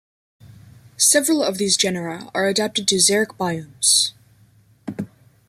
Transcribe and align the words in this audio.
Several 0.97 1.43
of 1.43 1.59
these 1.59 1.77
genera 1.77 2.31
are 2.33 2.47
adapted 2.47 2.87
to 2.87 2.95
xeric 2.95 3.37
biomes. 3.37 4.13